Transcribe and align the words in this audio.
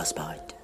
Passport. 0.00 0.56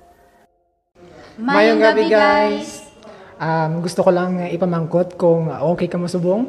Mayong 1.36 1.76
gabi, 1.76 2.08
guys. 2.08 2.88
Um, 3.36 3.84
gusto 3.84 4.00
ko 4.00 4.08
lang 4.08 4.40
ipamangkot 4.48 5.20
kung 5.20 5.52
okay 5.52 5.92
ka 5.92 6.00
mo 6.00 6.08
subong. 6.08 6.48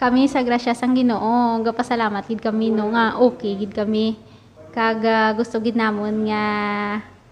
Kami 0.00 0.24
sa 0.24 0.40
grasya 0.40 0.72
sang 0.72 0.96
Ginoo, 0.96 1.60
gapasalamat 1.60 2.24
gid 2.24 2.40
kami 2.40 2.72
no 2.72 2.96
nga 2.96 3.20
okay 3.20 3.60
gid 3.60 3.76
kami. 3.76 4.16
Kag 4.72 5.04
ah, 5.04 5.36
gusto 5.36 5.60
gid 5.60 5.76
namon 5.76 6.32
nga 6.32 6.44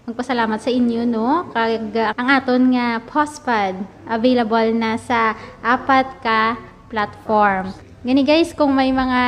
magpasalamat 0.05 0.61
sa 0.61 0.69
inyo 0.69 1.09
no 1.09 1.49
kag 1.49 1.89
ah, 1.97 2.13
ang 2.13 2.27
aton 2.37 2.77
nga 2.77 3.01
postpad 3.01 3.81
available 4.05 4.77
na 4.77 4.99
sa 5.01 5.33
apat 5.65 6.21
ka 6.21 6.59
platform. 6.91 7.73
Gani 8.05 8.21
guys, 8.21 8.53
kung 8.53 8.77
may 8.77 8.93
mga 8.93 9.21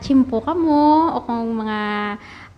chimpo 0.00 0.40
ka 0.40 0.56
mo 0.56 1.12
o 1.12 1.20
kung 1.28 1.60
mga 1.60 1.78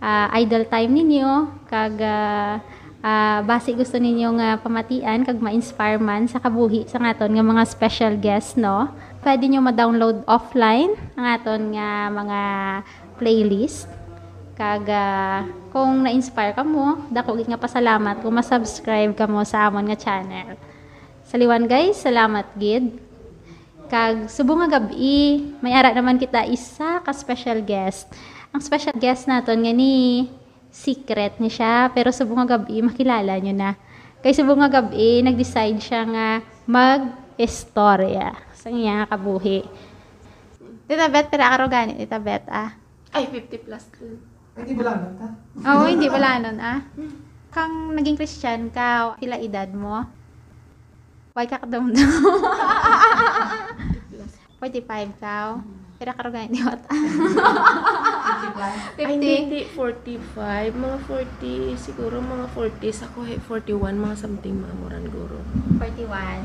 ah, 0.01 0.27
idle 0.37 0.65
time 0.69 0.91
ninyo 0.93 1.31
kag 1.69 1.95
ah, 2.01 2.61
Ah, 3.07 3.45
base 3.45 3.77
gusto 3.77 4.01
ninyo 4.01 4.41
nga 4.41 4.57
pamatian 4.57 5.21
kag 5.21 5.37
ma-inspire 5.37 5.95
man 5.95 6.25
sa 6.25 6.41
kabuhi 6.41 6.89
sa 6.89 6.97
aton 6.97 7.29
nga 7.29 7.45
mga 7.45 7.63
special 7.69 8.13
guest 8.17 8.57
no. 8.57 8.89
Pwede 9.21 9.45
nyo 9.45 9.61
ma-download 9.61 10.25
offline 10.25 10.97
ang 11.13 11.25
aton 11.37 11.77
nga 11.77 12.09
mga 12.09 12.41
playlist. 13.21 13.85
Kag 14.57 14.89
ah, 14.89 15.45
kung 15.69 16.03
na-inspire 16.03 16.57
ka 16.57 16.65
mo, 16.65 16.99
dako 17.13 17.37
gid 17.37 17.47
nga 17.47 17.61
pasalamat 17.61 18.17
kung 18.25 18.33
ma-subscribe 18.33 19.13
ka 19.13 19.29
mo 19.29 19.45
sa 19.45 19.69
amon 19.69 19.87
nga 19.93 19.95
channel. 19.95 20.57
Saliwan 21.21 21.69
guys, 21.69 22.01
salamat 22.01 22.49
gid. 22.57 22.97
Kag 23.93 24.25
subong 24.27 24.65
nga 24.65 24.81
gabi, 24.81 25.47
may 25.61 25.71
ara 25.77 25.93
naman 25.93 26.17
kita 26.17 26.43
isa 26.49 26.97
ka 27.05 27.13
special 27.13 27.61
guest. 27.61 28.09
Ang 28.57 28.65
special 28.65 28.97
guest 28.97 29.29
naton 29.29 29.61
nga 29.61 29.69
ni 29.69 30.25
secret 30.73 31.37
ni 31.37 31.45
siya, 31.45 31.93
pero 31.93 32.09
subong 32.09 32.41
nga 32.41 32.57
gabi 32.57 32.81
makilala 32.81 33.37
nyo 33.37 33.53
na. 33.53 33.77
Kay 34.25 34.33
subong 34.33 34.57
nga 34.65 34.81
gabi 34.81 35.21
nag-decide 35.21 35.77
siya 35.77 36.01
nga 36.09 36.41
mag-istorya 36.65 38.33
sa 38.57 38.73
iya 38.73 39.05
nga 39.05 39.13
kabuhi. 39.13 39.61
Tita 40.89 41.05
Bet, 41.05 41.29
pera 41.29 41.53
ka 41.53 41.69
gani, 41.69 42.01
Tita 42.01 42.17
Bet, 42.17 42.49
ah. 42.49 42.73
Ay, 43.13 43.29
50 43.29 43.61
plus. 43.61 43.93
Hindi 44.57 44.73
ba 44.73 44.89
lang 44.89 45.21
ta? 45.21 45.27
Oo, 45.61 45.85
hindi 45.85 46.09
wala 46.09 46.41
nun, 46.41 46.57
ah. 46.57 46.81
Kang 47.53 47.93
naging 47.93 48.17
Christian 48.17 48.73
ka, 48.73 49.21
pila 49.21 49.37
edad 49.37 49.69
mo? 49.69 50.01
Why 51.37 51.45
ka 51.45 51.61
kadamdam? 51.61 52.09
45 54.57 55.21
ka. 55.21 55.61
Pera 56.01 56.17
ka 56.17 56.25
gani, 56.25 56.57
di 56.57 56.65
ba? 56.65 56.73
Ay, 58.97 59.05
hindi, 59.13 59.31
hindi. 59.45 59.61
45. 59.75 60.73
Mga 60.73 60.97
40, 61.05 61.77
siguro 61.77 62.19
mga 62.19 62.45
40s. 62.51 63.05
Ako, 63.07 63.27
eh, 63.29 63.39
41, 63.39 63.97
mga 63.97 64.15
something 64.17 64.55
mga 64.57 64.75
moran 64.81 65.05
guro. 65.07 65.37
41. 65.79 66.43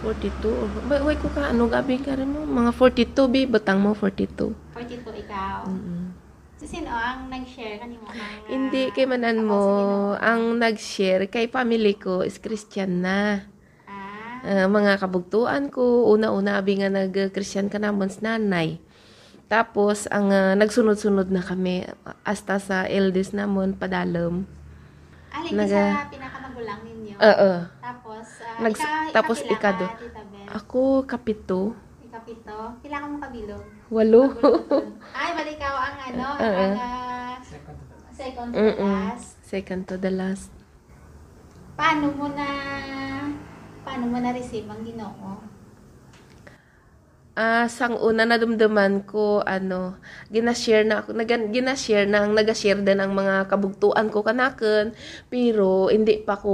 42. 0.00 0.88
Ba, 0.88 1.04
wait 1.04 1.20
ko 1.20 1.28
ka, 1.28 1.52
ano, 1.52 1.68
gabi 1.68 2.00
ka 2.00 2.16
rin 2.16 2.32
mo? 2.32 2.42
Mga 2.48 2.72
42, 2.72 3.28
bi. 3.28 3.44
Batang 3.44 3.78
mo, 3.84 3.92
42. 3.92 4.56
42 4.72 5.24
ikaw. 5.28 5.68
Mm-mm. 5.68 6.16
So, 6.60 6.68
sino 6.68 6.92
ang 6.92 7.32
nag-share 7.32 7.80
kanimo 7.80 8.04
mga... 8.04 8.52
Hindi, 8.52 8.92
kay 8.92 9.08
manan 9.08 9.48
mo, 9.48 9.64
ang 10.20 10.60
nag-share 10.60 11.24
kay 11.32 11.48
family 11.48 11.96
ko 11.96 12.20
is 12.20 12.36
Christian 12.36 13.00
na. 13.00 13.48
Ah, 13.88 14.20
Ah, 14.40 14.68
mga 14.68 14.96
kabugtuan 15.00 15.68
ko, 15.68 16.08
una-una, 16.08 16.60
abi 16.60 16.80
nga 16.80 16.88
nag-Christian 16.88 17.68
ka 17.68 17.76
namon 17.76 18.08
sa 18.08 18.36
nanay. 18.36 18.80
Tapos, 19.50 20.06
ang 20.08 20.30
ah, 20.30 20.54
nagsunod-sunod 20.54 21.26
na 21.26 21.42
kami, 21.42 21.82
hasta 22.22 22.56
sa 22.56 22.86
eldest 22.86 23.34
namon, 23.34 23.74
padalom. 23.74 24.46
alin 25.30 25.52
Naga- 25.52 25.94
sa 25.98 26.06
pinakamagulang 26.06 26.80
ninyo. 26.82 27.14
Oo. 27.18 27.52
tapos, 27.80 28.26
ah, 28.40 28.58
Nags- 28.60 28.78
ika, 28.78 29.10
tapos 29.10 29.38
ikado. 29.44 29.86
ka? 29.86 29.98
Ako, 30.56 31.02
kapito. 31.04 31.74
Ikapito. 32.00 32.78
Kailangan 32.78 33.08
mo 33.08 33.18
kabilog. 33.18 33.62
Walo. 33.88 34.22
Ay, 35.10 35.30
bali 35.34 35.52
ikaw 35.54 35.74
ang 35.80 35.96
ano, 36.00 36.26
Oo. 36.46 36.66
ang 36.66 36.74
ah, 36.78 37.34
second 38.14 38.48
to 38.48 38.56
Mm-mm. 38.56 38.94
last. 39.08 39.28
Second 39.42 39.80
to 39.84 39.94
the 39.96 40.10
last. 40.10 40.50
Paano 41.74 42.12
mo 42.12 42.30
na, 42.30 42.46
paano 43.82 44.04
mo 44.06 44.18
na-receive 44.18 44.66
ang 44.66 44.82
ginoo? 44.82 45.42
Ah, 47.40 47.72
sang 47.72 47.96
una 47.96 48.28
nadumduman 48.28 49.00
ko 49.08 49.40
ano, 49.40 49.96
gina-share 50.28 50.84
na 50.84 51.00
ako, 51.00 51.16
nagan 51.16 51.48
gina-share 51.48 52.04
na 52.04 52.28
ang 52.28 52.36
naga-share 52.36 52.84
din 52.84 53.00
ang 53.00 53.16
mga 53.16 53.48
kabugtuan 53.48 54.12
ko 54.12 54.20
kanaken, 54.20 54.92
pero 55.32 55.88
hindi 55.88 56.20
pa 56.20 56.36
ko 56.36 56.52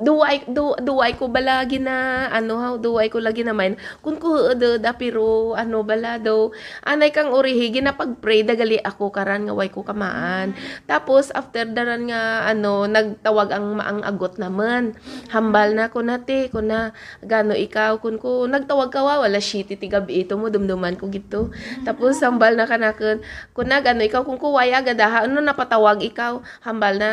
duway 0.00 0.48
du, 0.48 0.72
duway 0.80 1.12
ko 1.12 1.28
bala 1.28 1.60
gina 1.68 2.24
ano 2.32 2.56
how 2.56 2.74
duway 2.80 3.12
ko 3.12 3.20
lagi 3.20 3.44
naman 3.44 3.76
kun 4.00 4.16
ko 4.16 4.56
da, 4.56 4.80
da 4.80 4.96
pero 4.96 5.52
ano 5.52 5.84
bala 5.84 6.16
daw 6.16 6.56
anay 6.88 7.12
kang 7.12 7.28
urihi 7.28 7.68
ginapag-pray 7.68 8.48
dagali 8.48 8.80
ako 8.80 9.12
karan 9.12 9.44
nga 9.44 9.52
way 9.52 9.68
ko 9.68 9.84
kamaan. 9.84 10.56
Tapos 10.88 11.28
after 11.36 11.68
daran 11.68 12.08
nga 12.08 12.48
ano 12.48 12.88
nagtawag 12.88 13.52
ang 13.52 13.76
maang 13.76 14.00
agot 14.08 14.40
naman. 14.40 14.96
Hambal 15.28 15.76
na 15.76 15.92
ko 15.92 16.00
nate 16.00 16.48
ko 16.48 16.64
na 16.64 16.96
gano 17.20 17.52
ikaw 17.52 18.00
kun 18.00 18.16
ko 18.16 18.48
nagtawag 18.48 18.88
ka 18.88 19.04
wa, 19.04 19.20
wala 19.20 19.36
shit 19.36 19.68
iti 19.68 19.97
gabi 19.98 20.22
ito 20.22 20.38
mo 20.38 20.48
dumduman 20.48 20.94
ko 20.94 21.10
gito. 21.10 21.50
Tapos 21.82 22.22
hambal 22.22 22.54
na 22.54 22.64
kanakon 22.64 23.20
kun 23.52 23.66
na 23.68 23.82
gano 23.82 24.00
ikaw 24.06 24.22
kun 24.22 24.38
ko 24.38 24.54
waya 24.54 24.80
gadaha 24.80 25.26
ano 25.26 25.42
napatawag 25.42 26.00
ikaw 26.06 26.40
hambal 26.62 26.96
na 26.96 27.10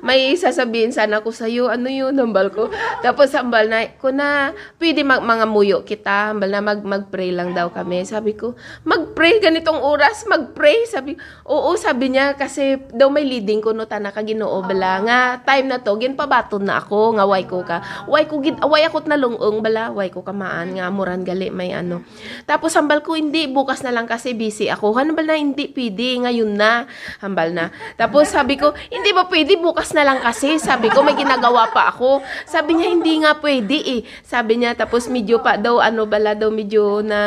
may 0.00 0.34
sasabihin 0.34 0.90
sana 0.90 1.20
ko 1.20 1.30
sa 1.30 1.46
iyo 1.46 1.68
ano 1.68 1.86
yun 1.92 2.16
hambal 2.16 2.48
ko. 2.50 2.72
Tapos 3.04 3.30
hambal 3.36 3.68
na 3.68 3.86
kun 4.00 4.18
na 4.18 4.56
pwede 4.80 5.04
mag, 5.06 5.22
mga 5.22 5.46
muyo 5.46 5.78
kita 5.84 6.32
hambal 6.32 6.50
na 6.50 6.64
mag 6.64 6.80
mag-pray 6.82 7.30
lang 7.30 7.52
daw 7.52 7.68
kami. 7.70 8.02
Sabi 8.08 8.34
ko 8.34 8.58
mag-pray 8.82 9.38
ganitong 9.38 9.78
oras 9.78 10.24
mag-pray 10.26 10.88
sabi 10.88 11.14
oo 11.44 11.70
sabi 11.76 12.16
niya 12.16 12.34
kasi 12.34 12.80
daw 12.90 13.12
may 13.12 13.22
leading 13.22 13.60
ko 13.60 13.70
no 13.76 13.84
tanaka 13.84 14.22
Ginoo 14.22 14.62
bala 14.62 15.02
nga 15.02 15.18
time 15.42 15.66
na 15.68 15.82
to 15.82 15.98
ginpabaton 15.98 16.64
na 16.64 16.78
ako 16.78 17.18
nga 17.18 17.24
way 17.26 17.44
ko 17.44 17.66
ka 17.66 18.06
way 18.06 18.24
ko 18.24 18.38
gid 18.38 18.56
way 18.62 18.86
akot 18.86 19.04
na 19.10 19.18
lungong 19.18 19.60
bala 19.60 19.90
way 19.90 20.08
ko 20.08 20.22
kamaan 20.22 20.78
nga 20.78 20.88
muran 20.88 21.26
gali 21.26 21.50
may 21.50 21.74
ano 21.74 22.06
tapos 22.44 22.74
hambal 22.74 23.00
ko 23.04 23.14
hindi. 23.14 23.46
Bukas 23.48 23.82
na 23.84 23.94
lang 23.94 24.08
kasi 24.08 24.34
busy 24.34 24.68
ako. 24.68 24.96
Hambal 24.96 25.26
na 25.26 25.36
hindi 25.38 25.70
pwede. 25.70 26.22
Ngayon 26.24 26.50
na. 26.52 26.86
Hambal 27.22 27.54
na. 27.54 27.70
Tapos 27.94 28.30
sabi 28.30 28.58
ko 28.58 28.74
hindi 28.90 29.10
ba 29.14 29.26
pwede? 29.28 29.58
Bukas 29.58 29.94
na 29.94 30.02
lang 30.06 30.18
kasi. 30.20 30.58
Sabi 30.58 30.88
ko 30.90 31.04
may 31.06 31.14
ginagawa 31.14 31.70
pa 31.70 31.92
ako. 31.92 32.22
Sabi 32.48 32.78
niya 32.78 32.88
hindi 32.92 33.22
nga 33.22 33.38
pwede 33.38 33.78
eh. 33.78 34.00
Sabi 34.22 34.60
niya 34.60 34.74
tapos 34.74 35.06
medyo 35.06 35.42
pa 35.42 35.60
daw 35.60 35.78
ano 35.78 36.08
bala 36.08 36.34
daw 36.34 36.50
medyo 36.50 37.04
na 37.04 37.20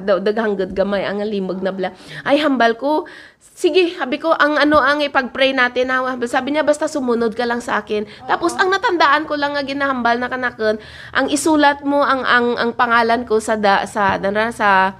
daw 0.00 0.20
daghanggad 0.20 0.72
gamay 0.72 1.04
ang 1.04 1.20
limog 1.24 1.60
na 1.64 1.72
bala 1.72 1.90
ay 2.22 2.40
hambal 2.40 2.76
ko 2.76 3.08
Sige, 3.52 3.92
sabi 3.92 4.16
ko, 4.16 4.32
ang 4.32 4.56
ano 4.56 4.80
ang 4.80 5.04
ipag-pray 5.04 5.52
natin, 5.52 5.92
ha? 5.92 6.16
sabi 6.24 6.56
niya, 6.56 6.64
basta 6.64 6.88
sumunod 6.88 7.36
ka 7.36 7.44
lang 7.44 7.60
sa 7.60 7.84
akin. 7.84 8.08
Tapos, 8.24 8.56
ang 8.56 8.72
natandaan 8.72 9.28
ko 9.28 9.36
lang 9.36 9.52
nga 9.52 9.62
ginahambal 9.62 10.16
na 10.16 10.32
kanakon, 10.32 10.80
ang 11.12 11.26
isulat 11.28 11.84
mo 11.84 12.00
ang 12.00 12.24
ang 12.24 12.56
ang 12.56 12.70
pangalan 12.72 13.28
ko 13.28 13.38
sa 13.38 13.54
da, 13.54 13.84
sa 13.84 14.16
dana 14.16 14.48
sa 14.48 14.96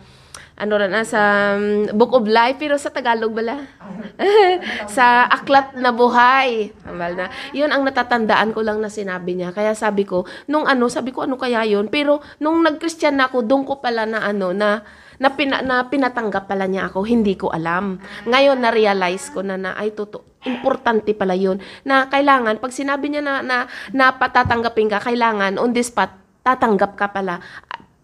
ano 0.54 0.78
na 0.78 1.02
sa 1.02 1.54
um, 1.58 1.90
Book 1.98 2.14
of 2.14 2.30
Life 2.30 2.62
pero 2.62 2.78
sa 2.78 2.94
Tagalog 2.94 3.34
bala. 3.34 3.66
sa 4.96 5.26
Aklat 5.26 5.74
na 5.74 5.90
Buhay. 5.90 6.70
Hambal 6.86 7.18
na. 7.18 7.26
'Yun 7.50 7.74
ang 7.74 7.82
natatandaan 7.82 8.54
ko 8.54 8.62
lang 8.62 8.78
na 8.78 8.86
sinabi 8.86 9.34
niya. 9.34 9.50
Kaya 9.50 9.74
sabi 9.74 10.06
ko, 10.06 10.22
nung 10.46 10.70
ano, 10.70 10.86
sabi 10.86 11.10
ko 11.10 11.26
ano 11.26 11.34
kaya 11.34 11.66
'yun? 11.66 11.90
Pero 11.90 12.22
nung 12.38 12.62
nag-Christian 12.62 13.18
na 13.18 13.26
ako, 13.26 13.42
doon 13.42 13.66
ko 13.66 13.82
pala 13.82 14.06
na 14.06 14.22
ano 14.22 14.54
na 14.54 14.86
na, 15.24 15.32
pina, 15.32 15.64
na 15.64 15.88
pinatanggap 15.88 16.44
pala 16.44 16.68
niya 16.68 16.92
ako, 16.92 17.08
hindi 17.08 17.32
ko 17.32 17.48
alam. 17.48 17.96
Ngayon, 18.28 18.60
na-realize 18.60 19.32
ko 19.32 19.40
na 19.40 19.56
na, 19.56 19.72
ay, 19.72 19.96
totoo, 19.96 20.44
importante 20.44 21.16
pala 21.16 21.32
yun. 21.32 21.56
Na 21.80 22.12
kailangan, 22.12 22.60
pag 22.60 22.76
sinabi 22.76 23.08
niya 23.08 23.24
na, 23.24 23.40
na, 23.40 23.64
na 23.96 24.12
patatanggapin 24.12 24.92
ka, 24.92 25.00
kailangan, 25.00 25.56
on 25.56 25.72
the 25.72 25.80
spot, 25.80 26.12
tatanggap 26.44 26.92
ka 26.92 27.08
pala. 27.08 27.40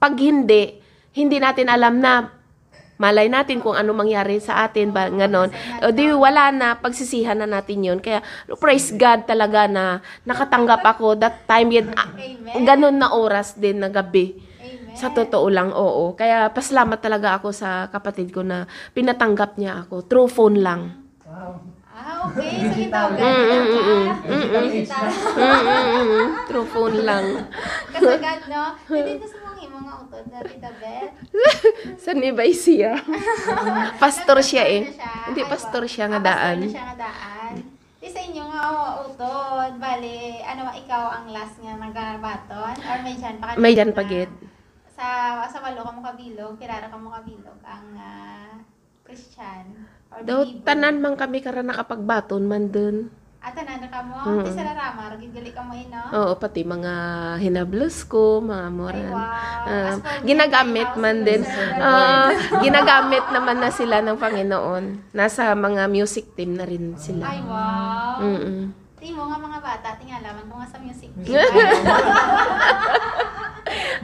Pag 0.00 0.16
hindi, 0.16 0.80
hindi 1.12 1.36
natin 1.36 1.68
alam 1.68 2.00
na 2.00 2.40
malay 3.00 3.28
natin 3.32 3.64
kung 3.64 3.72
ano 3.72 3.96
mangyari 3.96 4.36
sa 4.44 4.68
atin 4.68 4.92
ba 4.92 5.08
ganon 5.08 5.48
o 5.80 5.88
di 5.88 6.12
wala 6.12 6.52
na 6.52 6.76
pagsisihan 6.76 7.32
na 7.32 7.48
natin 7.48 7.80
yun 7.80 7.96
kaya 7.96 8.20
praise 8.60 8.92
God 8.92 9.24
talaga 9.24 9.64
na 9.64 10.04
nakatanggap 10.28 10.84
ako 10.84 11.16
that 11.16 11.48
time 11.48 11.72
yun 11.72 11.96
ah, 11.96 12.12
ganon 12.60 13.00
na 13.00 13.08
oras 13.16 13.56
din 13.56 13.80
na 13.80 13.88
gabi. 13.88 14.49
Sa 15.00 15.08
totoo 15.08 15.48
lang, 15.48 15.72
oo. 15.72 16.12
Kaya 16.12 16.52
pasalamat 16.52 17.00
talaga 17.00 17.40
ako 17.40 17.48
sa 17.50 17.88
kapatid 17.88 18.28
ko 18.28 18.44
na 18.44 18.64
pinatanggap 18.92 19.56
niya 19.56 19.82
ako. 19.82 20.04
Through 20.04 20.28
phone 20.28 20.60
lang. 20.60 21.00
Wow. 21.24 21.64
Ah, 21.90 22.28
okay. 22.28 22.52
So, 22.60 22.76
ito. 22.78 23.00
Mm, 23.16 23.44
mm, 23.48 23.64
mm, 23.64 23.82
mm. 23.82 24.04
Mm, 24.20 24.44
mm, 24.44 24.84
mm, 25.34 26.04
mm. 26.06 26.26
Through 26.46 26.68
phone 26.68 26.96
lang. 27.00 27.24
Kasagad, 27.90 28.40
no? 28.46 28.62
Dito 28.86 29.24
sa 29.24 29.38
mga 29.38 29.48
mga 29.70 29.92
utod 29.98 30.24
na 30.28 30.38
Tita 30.44 30.70
Beth. 30.76 31.12
Sa 32.04 32.12
Nibay 32.12 32.52
siya. 32.52 33.00
pastor 33.96 34.38
siya 34.40 34.64
eh. 34.66 34.82
Hindi, 35.26 35.40
pastor 35.44 35.84
siya 35.84 36.08
nga 36.08 36.18
Ah, 36.18 36.22
pastor 36.22 36.36
daan. 36.36 36.58
na 36.58 36.68
siya 36.68 36.84
nga 36.84 36.96
daan. 36.98 37.52
Di 38.00 38.08
sa 38.08 38.20
inyo 38.20 38.42
nga, 38.42 38.62
mga 38.66 38.92
utod, 39.04 39.70
bali, 39.76 40.16
ano 40.40 40.60
ba, 40.64 40.72
ikaw 40.72 41.04
ang 41.14 41.26
last 41.28 41.56
nga 41.60 41.74
nagbaton? 41.74 42.74
Or 42.80 42.96
may 43.02 43.14
dyan 43.14 43.36
pa 43.36 43.44
ka 43.46 43.60
May 43.60 43.72
dyan 43.72 43.92
na- 43.92 43.98
pagid. 43.98 44.30
Sa, 45.00 45.10
sa 45.48 45.58
walo 45.64 45.80
ka 45.80 45.90
mo 45.90 46.00
kabilog, 46.04 46.60
pirara 46.60 46.86
ka 46.86 46.94
mo 46.94 47.08
kabilog, 47.08 47.56
ang 47.64 47.96
ah, 47.96 48.60
Christian. 49.00 49.88
Or 50.12 50.20
believer. 50.20 50.60
tanan 50.60 51.00
man 51.00 51.16
kami 51.16 51.40
kara 51.40 51.64
nakapagbaton 51.64 52.44
man 52.44 52.68
dun. 52.68 53.08
At 53.40 53.56
tanan 53.56 53.80
ka 53.88 54.04
mo, 54.04 54.20
Mm. 54.20 54.44
ti 54.44 54.52
sa 54.52 54.60
larama, 54.60 55.16
gigali 55.16 55.56
ka 55.56 55.64
mo 55.64 55.72
ino. 55.72 55.96
Oo, 56.12 56.36
pati 56.36 56.60
mga 56.60 56.92
hinablos 57.40 58.04
ko, 58.04 58.44
mga 58.44 58.68
Ay, 58.68 58.70
moran. 58.70 59.08
wow. 59.08 59.64
Ah, 59.64 59.88
As 59.88 59.96
for 59.96 60.20
ginagamit 60.20 60.84
house, 60.84 61.00
man 61.00 61.24
din. 61.24 61.40
Ah, 61.80 62.28
ginagamit 62.60 63.24
naman 63.32 63.56
na 63.56 63.72
sila 63.72 64.04
ng 64.04 64.20
Panginoon. 64.20 65.16
Nasa 65.16 65.56
mga 65.56 65.88
music 65.88 66.36
team 66.36 66.52
na 66.52 66.68
rin 66.68 66.92
sila. 67.00 67.24
Ay, 67.24 67.40
wow. 67.40 68.20
Mm-mm. 68.20 68.76
Di 69.00 69.16
mo 69.16 69.32
nga 69.32 69.40
mga 69.40 69.58
bata, 69.64 69.96
tingalaman 69.96 70.44
ko 70.44 70.60
nga 70.60 70.68
sa 70.68 70.76
music. 70.76 71.08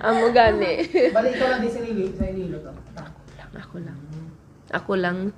Amo 0.06 0.30
gani. 0.30 0.72
Bali, 1.10 1.28
ikaw 1.34 1.46
lang 1.50 1.60
din 1.66 1.72
sa 1.74 1.80
Lilo, 1.82 2.02
sa 2.14 2.30
Lilo 2.30 2.58
to. 2.62 2.72
Ako 3.56 3.76
lang. 3.82 3.98
Ako 4.70 4.92
lang. 4.94 5.18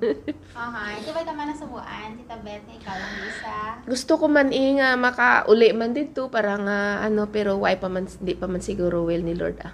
Okay. 0.58 0.94
Di 1.06 1.10
ba 1.14 1.22
ka 1.22 1.32
man 1.32 1.46
nasubuan, 1.54 2.18
Tita 2.18 2.36
Beth, 2.42 2.66
nga 2.66 2.74
ikaw 2.74 2.96
lang 2.98 3.14
isa. 3.30 3.56
Gusto 3.86 4.18
ko 4.18 4.26
man 4.26 4.50
eh 4.50 4.74
nga 4.74 4.98
makauli 4.98 5.70
man 5.70 5.94
dito 5.94 6.26
para 6.26 6.58
nga 6.58 6.78
ano 7.06 7.30
pero 7.30 7.54
why 7.62 7.78
pa 7.78 7.86
man 7.86 8.10
hindi 8.10 8.34
pa 8.34 8.50
man 8.50 8.58
siguro 8.58 9.06
will 9.06 9.22
ni 9.22 9.38
Lord 9.38 9.62
ah. 9.62 9.72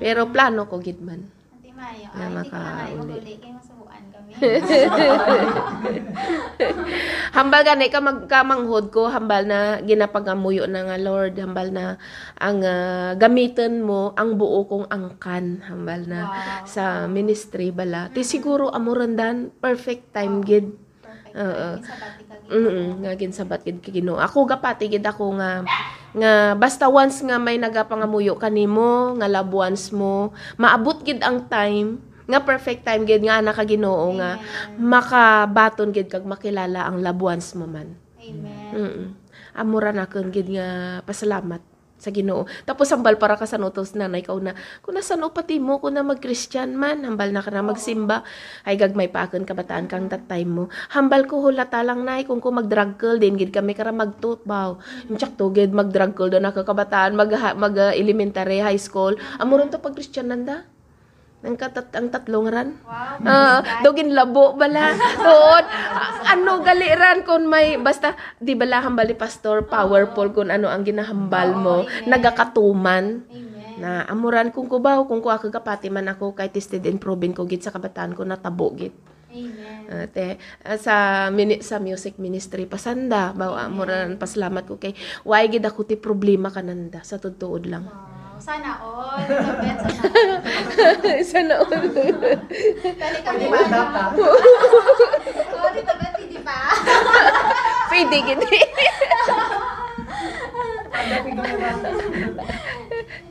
Pero 0.00 0.32
plano 0.32 0.64
ko 0.64 0.80
gid 0.80 1.04
man. 1.04 1.28
Ate 1.52 1.70
Mayo, 1.76 2.08
Na 2.16 2.24
ay, 2.24 2.32
hindi 2.32 2.48
ko 2.48 2.56
na 2.56 2.70
nga 2.72 2.74
makauli. 2.96 3.34
Kaya. 3.36 3.57
Hambal 7.36 7.62
gani 7.64 7.88
ka 7.88 8.00
magkamanghod 8.02 8.92
ko 8.92 9.08
hambal 9.08 9.46
na 9.48 9.80
ginapagamuyo 9.82 10.66
na 10.68 10.84
nga 10.84 10.98
Lord 11.00 11.38
hambal 11.38 11.72
na 11.72 11.96
ang 12.38 12.62
ah, 12.62 13.14
gamiton 13.16 13.82
mo 13.82 14.12
ang 14.14 14.36
buo 14.36 14.64
kong 14.68 14.86
angkan 14.90 15.62
hambal 15.66 16.04
na 16.06 16.20
Wow. 16.28 16.66
sa 16.68 17.08
ministry 17.08 17.72
bala. 17.72 18.12
Ti 18.12 18.20
siguro 18.26 18.68
amurandan 18.68 19.48
perfect 19.62 20.12
time 20.12 20.44
gid. 20.44 20.76
Perfect. 21.00 21.38
Oo. 21.38 21.70
Mm 22.48 23.04
nga 23.04 23.12
ginsabat 23.16 23.64
gid 23.64 23.80
kay 23.80 24.00
Ginoo. 24.00 24.20
Ako 24.20 24.44
gapati 24.48 24.88
gid 24.88 25.04
ako 25.04 25.36
nga 25.40 25.64
nga 26.16 26.56
basta 26.56 26.88
once 26.88 27.20
nga 27.20 27.36
may 27.36 27.60
nagapangamuyo 27.60 28.40
kanimo 28.40 29.12
nga 29.20 29.28
ones 29.44 29.92
mo, 29.92 30.32
maabot 30.56 31.04
gid 31.04 31.20
ang 31.20 31.44
time 31.48 32.00
nga 32.28 32.44
perfect 32.44 32.84
time 32.84 33.08
gid 33.08 33.24
nga 33.24 33.40
naka 33.40 33.64
Ginoo 33.64 34.12
nga 34.20 34.36
makabaton 34.76 35.90
gid 35.96 36.12
kag 36.12 36.28
makilala 36.28 36.84
ang 36.84 37.00
loved 37.00 37.24
ones 37.24 37.48
mo 37.56 37.64
man. 37.64 37.96
Amen. 38.20 38.70
Mm. 38.76 39.04
Amura 39.56 39.90
na 39.96 40.04
kang 40.04 40.28
gid 40.28 40.52
nga 40.52 41.00
pasalamat 41.08 41.64
sa 41.98 42.14
Ginoo. 42.14 42.46
Tapos 42.62 42.86
hambal 42.94 43.18
para 43.18 43.34
ka 43.34 43.44
sa 43.44 43.58
nutos 43.58 43.92
nanay 43.98 44.22
ka 44.22 44.30
na 44.38 44.54
kung 44.86 44.94
nasan 44.94 45.18
o 45.26 45.34
pati 45.34 45.58
mo 45.58 45.82
kung 45.82 45.98
na 45.98 46.06
mag-Christian 46.06 46.78
man 46.78 47.02
hambal 47.02 47.34
na 47.34 47.42
ka 47.42 47.50
na 47.50 47.66
magsimba 47.66 48.22
ay 48.62 48.78
gagmay 48.78 49.10
pa 49.10 49.26
akon 49.26 49.42
kabataan 49.42 49.90
kang 49.90 50.06
that 50.06 50.30
time 50.30 50.54
mo. 50.54 50.64
Hambal 50.94 51.26
ko 51.26 51.42
hulata 51.42 51.82
lang 51.82 52.06
nay 52.06 52.22
kung 52.22 52.38
ko 52.38 52.54
mag-drug 52.54 52.96
girl 52.96 53.18
din 53.18 53.34
gid 53.34 53.50
kami 53.50 53.74
kara 53.74 53.90
magtutbaw. 53.90 54.78
Tsak 55.18 55.34
to 55.34 55.50
gid 55.50 55.74
mag-drug 55.74 56.14
girl 56.14 56.30
do 56.30 56.38
na 56.38 56.54
ka 56.54 56.62
kabataan 56.62 57.18
mag 57.18 57.34
mag 57.58 57.74
uh, 57.74 57.90
elementary 57.90 58.62
high 58.62 58.78
school. 58.78 59.18
Amuron 59.42 59.68
to 59.68 59.82
pag 59.82 59.98
Christian 59.98 60.30
nanda. 60.30 60.62
Ang, 61.38 61.54
katat, 61.54 61.94
ang 61.94 62.10
tatlong 62.10 62.50
ran. 62.50 62.74
Wow. 62.82 63.22
God. 63.62 63.86
dogin 63.86 64.10
labo 64.10 64.58
bala. 64.58 64.90
Tuod, 65.22 65.64
ano 66.28 66.60
galiran 66.60 67.24
kon 67.24 67.48
may 67.48 67.80
basta 67.80 68.12
di 68.36 68.52
bala 68.52 68.84
hambali 68.84 69.16
pastor 69.16 69.64
powerful 69.64 70.28
kun 70.34 70.52
ano 70.52 70.68
ang 70.68 70.84
ginahambal 70.84 71.56
mo 71.56 71.76
Oo, 71.82 71.88
amen. 71.88 72.06
nagakatuman 72.10 73.04
Amen. 73.24 73.74
na 73.80 74.04
amuran 74.10 74.52
kung 74.52 74.68
kubaw 74.68 75.08
kung 75.08 75.24
ko 75.24 75.32
ako 75.32 75.48
kapati 75.48 75.88
man 75.88 76.10
ako 76.12 76.36
kay 76.36 76.52
tested 76.52 76.84
and 76.84 77.00
proven 77.00 77.32
ko 77.32 77.48
gid 77.48 77.64
sa 77.64 77.72
kabataan 77.72 78.12
ko 78.12 78.28
natabo 78.28 78.74
gid 78.76 78.92
Amen. 79.28 80.08
ate 80.08 80.36
ah, 80.64 80.76
sa 80.76 80.94
mini, 81.32 81.64
sa 81.64 81.80
music 81.80 82.20
ministry 82.20 82.68
pasanda 82.68 83.32
baw 83.32 83.56
amuran 83.56 84.20
pasalamat 84.20 84.68
ko 84.68 84.76
kay 84.76 84.92
why 85.24 85.48
gid 85.48 85.64
ako 85.64 85.88
ti 85.88 85.96
problema 85.96 86.52
kananda 86.52 87.00
sa 87.06 87.16
tutuod 87.16 87.64
lang 87.64 87.86
Wow. 87.88 88.17
Sana 88.48 88.80
all. 88.80 89.28
Sana 91.28 91.54
all. 91.60 91.68
sana 92.96 93.18
kami 93.20 93.44
Pwede 93.44 93.52
ba? 93.52 93.60
ba 93.60 93.60
adapt 93.60 93.92
ha? 93.92 94.04
Oo, 95.52 95.68
Tita 95.76 95.94
Beth, 96.00 96.16
hindi 96.16 96.40
pa. 96.40 96.56
pwede 97.92 98.16
bata. 98.24 98.48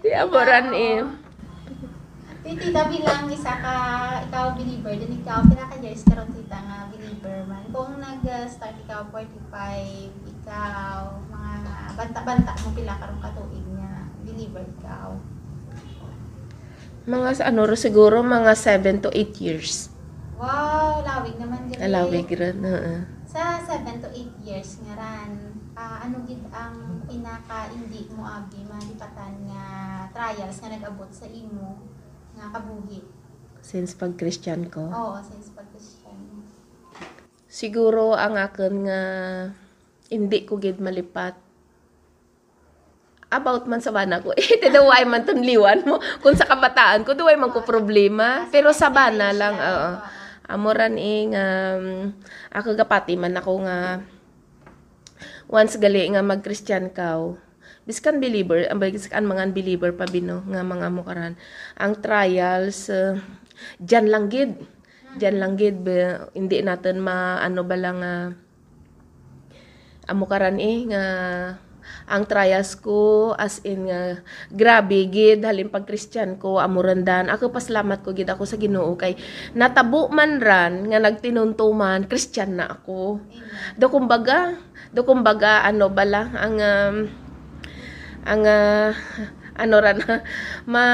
di 0.06 0.10
amuran 0.14 0.68
eh 0.78 1.02
Tita, 2.46 2.82
bilang 2.88 3.26
isa 3.34 3.54
ka, 3.58 3.76
ikaw 4.24 4.54
believer, 4.54 4.94
din 4.96 5.20
ikaw, 5.20 5.44
pinaka-years 5.50 6.06
ka 6.08 6.16
ron, 6.16 6.32
tita, 6.32 6.56
nga 6.62 6.88
believer 6.94 7.44
man. 7.44 7.66
Kung 7.76 8.00
nag-start 8.00 8.78
ikaw, 8.88 9.04
45, 9.12 10.14
ikaw, 10.32 11.12
mga 11.28 11.52
banta-banta 12.00 12.54
mo 12.64 12.70
pila 12.72 12.96
ka 12.96 13.10
ron 13.12 13.20
katuig 13.20 13.68
believer 14.28 14.64
ikaw. 14.78 15.16
Mga 17.08 17.30
sa 17.40 17.44
ano 17.48 17.64
ro 17.64 17.76
siguro 17.80 18.20
mga 18.20 18.52
7 18.52 19.08
to 19.08 19.10
8 19.16 19.40
years. 19.40 19.88
Wow, 20.36 21.02
lawig 21.08 21.40
naman 21.40 21.72
gali. 21.72 21.80
Alawig 21.80 22.30
rin. 22.36 22.60
oo. 22.62 22.96
Sa 23.24 23.64
7 23.64 24.04
to 24.04 24.12
8 24.12 24.44
years 24.44 24.84
nga 24.84 24.94
ran, 25.00 25.32
ah, 25.74 26.04
ano 26.04 26.28
gid 26.28 26.44
ang 26.52 27.00
pinaka 27.08 27.72
hindi 27.72 28.12
mo 28.12 28.28
abi 28.28 28.62
malipatan 28.68 29.48
nga 29.48 29.64
trials 30.12 30.60
nga 30.60 30.70
nag-abot 30.76 31.10
sa 31.10 31.26
imo 31.32 31.80
nga 32.36 32.52
kabuhi. 32.52 33.02
Since 33.64 33.96
pag 33.96 34.20
Christian 34.20 34.68
ko. 34.68 34.92
Oo, 34.92 35.18
since 35.24 35.50
pag-Christian. 35.56 36.44
Siguro 37.48 38.14
ang 38.14 38.36
akin 38.36 38.74
nga 38.84 39.02
hindi 40.12 40.40
ko 40.44 40.60
gid 40.60 40.84
malipat. 40.84 41.47
About 43.28 43.68
man 43.68 43.84
sa 43.84 43.92
bana 43.92 44.24
ko. 44.24 44.32
Eh, 44.40 44.56
tinuway 44.64 45.04
man 45.04 45.28
tong 45.28 45.44
liwan 45.44 45.84
mo. 45.84 46.00
Kung 46.24 46.36
sa 46.36 46.48
kabataan 46.48 47.04
ko, 47.04 47.12
duway 47.12 47.36
man 47.36 47.52
ko 47.52 47.60
problema. 47.68 48.48
Pero 48.48 48.72
sa 48.72 48.88
bana 48.88 49.36
lang, 49.36 49.56
oo. 49.60 49.90
Amoran 50.48 50.96
eh 50.96 51.28
nga, 51.36 51.76
um, 51.76 52.16
ako 52.56 52.80
gapati 52.80 53.20
man 53.20 53.36
ako 53.36 53.68
nga, 53.68 54.00
once 55.52 55.76
gali 55.76 56.08
nga 56.08 56.24
mag-Christian 56.24 56.88
ka, 56.88 57.20
biskan 57.84 58.24
believer, 58.24 58.64
ang 58.72 58.80
biskan 58.80 59.28
mga 59.28 59.52
unbeliever 59.52 59.92
pa 59.92 60.08
bino, 60.08 60.48
nga 60.48 60.64
mga 60.64 60.88
mukaran, 60.88 61.36
ang 61.76 62.00
trials, 62.00 62.88
uh, 62.88 63.20
dyan 63.76 64.08
lang 64.08 64.32
gid. 64.32 64.56
Dyan 65.20 65.36
lang 65.36 65.60
gid, 65.60 65.84
ba, 65.84 66.32
hindi 66.32 66.64
natin 66.64 67.04
ma, 67.04 67.44
ano 67.44 67.68
ba 67.68 67.76
lang, 67.76 68.00
uh, 68.00 68.32
amukaran 70.08 70.64
eh, 70.64 70.88
nga, 70.88 71.04
ang 72.08 72.24
trials 72.24 72.80
ko 72.80 73.34
as 73.36 73.60
in 73.68 73.92
nga 73.92 74.24
grabe 74.52 75.08
gid 75.12 75.44
halin 75.44 75.68
pag 75.68 75.84
Christian 75.84 76.40
ko 76.40 76.60
amurandan. 76.62 77.28
Ako 77.28 77.52
pasalamat 77.52 78.04
ko 78.04 78.16
gid 78.16 78.32
ako 78.32 78.48
sa 78.48 78.56
Ginoo. 78.56 78.96
Kay 78.96 79.20
natabo 79.54 80.08
man 80.08 80.40
ran 80.40 80.88
nga 80.88 81.00
nagtinuntuman 81.04 82.08
Christian 82.08 82.60
na 82.60 82.72
ako. 82.72 83.20
Do 83.76 83.92
kumbaga 83.92 84.56
do 84.96 85.04
kumbaga 85.04 85.68
ano 85.68 85.92
bala 85.92 86.32
ang 86.36 86.56
um, 86.58 86.96
ang 88.24 88.42
ah, 88.48 88.92
ano 89.62 89.76
ran 89.82 89.98
ma 90.72 90.86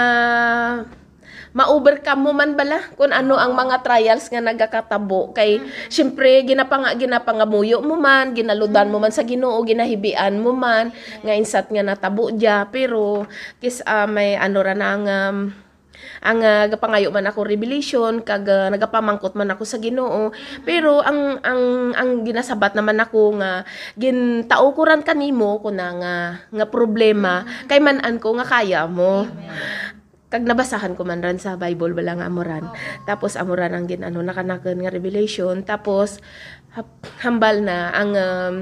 ma-overcome 1.53 2.21
mo 2.21 2.31
man 2.33 2.57
bala 2.57 2.81
kung 2.97 3.13
ano 3.13 3.37
ang 3.37 3.53
mga 3.53 3.85
trials 3.85 4.27
nga 4.27 4.41
nagakatabo. 4.41 5.31
Kay 5.37 5.61
syempre 5.87 6.41
ginapanga 6.43 6.97
ginapangamuyo 6.97 7.79
mo 7.85 7.93
man 7.95 8.33
ginaludan 8.33 8.89
mo 8.89 8.97
man 8.97 9.13
sa 9.13 9.21
Ginoo 9.23 9.61
ginahibian 9.63 10.41
mo 10.41 10.51
man 10.51 10.89
nga 11.21 11.33
insat 11.37 11.69
nga 11.69 11.85
natabo 11.85 12.33
dia 12.33 12.65
pero 12.73 13.29
kis 13.61 13.85
ah, 13.85 14.09
may 14.09 14.35
ano 14.35 14.59
ra 14.65 14.73
na 14.73 14.87
ang 14.93 15.05
um, 15.05 15.37
ang 16.23 16.39
ah, 16.41 16.65
gapangayo 16.71 17.11
man 17.11 17.27
ako 17.27 17.43
revelation 17.43 18.23
kag 18.23 18.47
ah, 18.47 18.67
nagapamangkot 18.71 19.35
man 19.35 19.51
ako 19.53 19.63
sa 19.67 19.77
Ginoo. 19.77 20.31
Pero 20.63 21.03
ang 21.03 21.37
ang 21.43 21.93
ang 21.93 22.09
ginasabat 22.23 22.73
naman 22.73 22.97
ako 22.97 23.37
nga 23.39 23.67
gintao 23.99 24.71
ko 24.73 24.81
ran 24.87 25.03
kanimo 25.05 25.59
ko 25.59 25.69
nga 25.75 25.89
nga 26.49 26.65
problema. 26.67 27.43
Kay 27.67 27.83
man-an 27.83 28.17
ko 28.17 28.33
nga 28.39 28.47
kaya 28.47 28.87
mo 28.87 29.27
kag 30.33 30.49
nabasahan 30.49 30.97
ko 30.97 31.05
man 31.05 31.21
ran 31.21 31.37
sa 31.37 31.53
Bible 31.53 31.93
bala 31.93 32.17
nga 32.17 32.25
amoran 32.25 32.65
tapos 33.05 33.37
amoran 33.37 33.77
ang 33.77 33.85
ginano 33.85 34.17
nakanakan 34.25 34.81
nga 34.81 34.89
revelation. 34.89 35.61
Tapos 35.61 36.17
hambal 37.21 37.61
na 37.61 37.93
ang 37.93 38.11
um, 38.17 38.53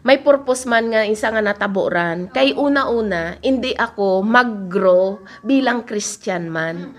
may 0.00 0.16
purpose 0.24 0.64
man 0.64 0.88
nga 0.88 1.04
isa 1.04 1.28
nga 1.28 1.44
nataboran 1.44 2.32
kay 2.32 2.56
una-una 2.56 3.36
hindi 3.44 3.76
ako 3.76 4.24
mag-grow 4.24 5.20
bilang 5.44 5.84
Christian 5.84 6.48
man 6.48 6.96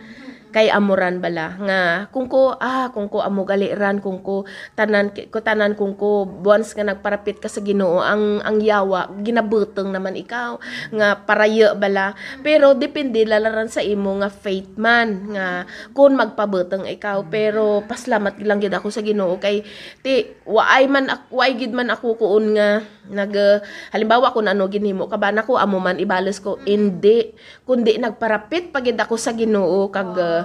kay 0.50 0.74
amuran 0.74 1.22
bala. 1.22 1.54
Nga 1.62 1.82
kung 2.10 2.26
ko 2.26 2.58
ah 2.58 2.90
kung 2.90 3.06
ko 3.08 3.22
amo 3.22 3.46
galiran 3.46 4.02
kung 4.02 4.26
ko 4.26 4.50
tanan 4.74 5.14
ko 5.14 5.40
tanan 5.46 5.78
kung 5.78 5.94
ko 5.94 6.26
once 6.26 6.74
nga 6.74 6.86
nagparapit 6.86 7.38
ka 7.38 7.50
sa 7.50 7.62
Ginoo 7.62 8.02
ang 8.02 8.42
ang 8.42 8.58
yawa 8.58 9.14
ginabuteng 9.22 9.94
naman 9.94 10.18
ikaw 10.18 10.58
nga 10.90 11.22
parayo 11.22 11.78
bala. 11.78 12.18
Pero 12.42 12.74
depende 12.74 13.22
lalaran 13.26 13.70
sa 13.70 13.86
imo 13.86 14.18
nga 14.20 14.34
faith 14.34 14.74
man 14.76 15.38
nga 15.38 15.70
kung 15.94 16.18
magpabuteng 16.18 16.90
ikaw. 16.90 17.30
Pero 17.30 17.86
paslamat 17.86 18.42
lang 18.42 18.62
gid 18.62 18.74
ako 18.74 18.90
sa 18.90 19.06
Ginoo 19.06 19.38
kay 19.38 19.62
ti 20.02 20.34
waay 20.50 20.90
man 20.90 21.10
waay 21.30 21.54
gid 21.54 21.74
man 21.74 21.94
ako 21.94 22.18
kuon 22.18 22.58
nga 22.58 22.82
nag 23.10 23.34
uh, 23.34 23.58
halimbawa 23.90 24.30
kung 24.30 24.46
ano 24.46 24.70
ginhimo 24.70 25.10
ka 25.10 25.18
ba 25.18 25.34
nako 25.34 25.58
amo 25.58 25.82
man 25.82 25.98
ibalos 25.98 26.38
ko. 26.42 26.62
Hindi. 26.66 27.34
Kundi 27.66 27.98
nagparapit 27.98 28.70
pagid 28.70 28.98
ako 28.98 29.18
sa 29.18 29.34
Ginoo 29.34 29.90
kag 29.90 30.14
uh, 30.18 30.39